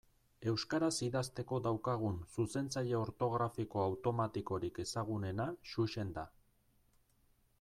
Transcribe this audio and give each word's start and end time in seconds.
Euskaraz 0.51 0.91
idazteko 1.07 1.59
daukagun 1.67 2.15
zuzentzaile 2.37 2.95
ortografiko 3.01 3.83
automatikorik 3.91 4.81
ezagunena 4.87 5.47
Xuxen 5.75 6.17
da. 6.19 6.27